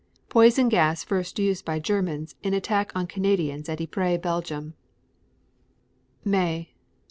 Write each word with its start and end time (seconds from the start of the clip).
Poison 0.29 0.67
gas 0.67 1.03
first 1.03 1.37
used 1.37 1.63
by 1.63 1.77
Germans 1.77 2.33
in 2.41 2.55
attack 2.55 2.91
on 2.95 3.05
Canadians 3.05 3.69
at 3.69 3.79
Ypres, 3.79 4.17
Belgium. 4.17 4.73
May 6.25 6.71
1. 6.73 6.79